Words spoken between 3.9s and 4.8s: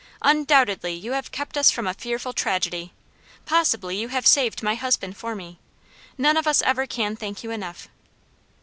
you have saved my